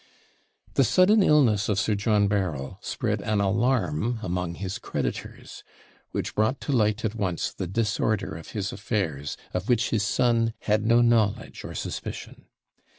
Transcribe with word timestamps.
The 0.73 0.83
sudden 0.83 1.21
illness 1.21 1.69
of 1.69 1.77
Sir 1.79 1.93
John 1.93 2.27
Berryl 2.27 2.79
spread 2.83 3.21
an 3.21 3.39
alarm 3.39 4.17
among 4.23 4.55
his 4.55 4.79
creditors 4.79 5.63
which 6.09 6.33
brought 6.33 6.59
to 6.61 6.71
light 6.71 7.05
at 7.05 7.13
once 7.13 7.53
the 7.53 7.67
disorder 7.67 8.35
of 8.35 8.47
his 8.53 8.71
affairs, 8.73 9.37
of 9.53 9.69
which 9.69 9.91
his 9.91 10.01
son 10.01 10.55
had 10.61 10.87
no 10.87 11.01
knowledge 11.03 11.63
or 11.63 11.75
suspicion. 11.75 12.47